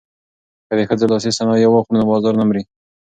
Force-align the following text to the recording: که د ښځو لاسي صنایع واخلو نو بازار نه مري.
که 0.67 0.73
د 0.77 0.81
ښځو 0.89 1.05
لاسي 1.11 1.29
صنایع 1.37 1.67
واخلو 1.69 1.97
نو 2.01 2.09
بازار 2.11 2.33
نه 2.41 2.45
مري. 2.49 2.63